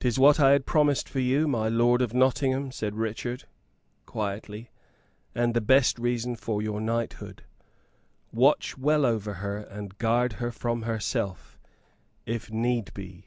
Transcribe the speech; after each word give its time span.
"'Tis 0.00 0.18
what 0.18 0.40
I 0.40 0.50
had 0.50 0.66
promised 0.66 1.08
for 1.08 1.20
you, 1.20 1.46
my 1.46 1.68
lord 1.68 2.02
of 2.02 2.12
Nottingham," 2.12 2.72
said 2.72 2.96
Richard, 2.96 3.44
quietly, 4.04 4.72
"and 5.32 5.64
best 5.64 5.96
reason 5.96 6.34
for 6.34 6.60
your 6.60 6.80
knight 6.80 7.12
hood! 7.12 7.44
Watch 8.32 8.76
well 8.76 9.06
over 9.06 9.34
her, 9.34 9.58
and 9.58 9.96
guard 9.96 10.32
her 10.42 10.50
from 10.50 10.82
herself 10.82 11.56
if 12.26 12.50
need 12.50 12.92
be." 12.94 13.26